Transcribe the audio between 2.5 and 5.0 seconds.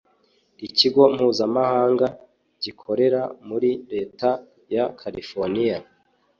gikorera muri leta ya